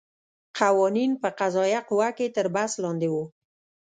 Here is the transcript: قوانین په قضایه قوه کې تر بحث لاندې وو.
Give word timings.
قوانین 0.57 1.11
په 1.21 1.29
قضایه 1.39 1.81
قوه 1.89 2.09
کې 2.17 2.33
تر 2.35 2.45
بحث 2.55 2.73
لاندې 2.83 3.07
وو. 3.13 3.23